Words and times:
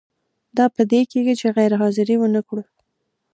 دا 0.57 0.65
په 0.75 0.81
دې 0.91 1.01
کیږي 1.11 1.33
چې 1.39 1.47
غیر 1.57 1.71
حاضري 1.81 2.15
ونه 2.17 2.41
کړو. 2.47 2.63